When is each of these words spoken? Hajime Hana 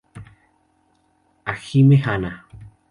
Hajime 1.45 2.01
Hana 2.01 2.33